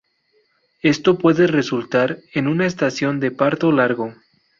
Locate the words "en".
2.33-2.47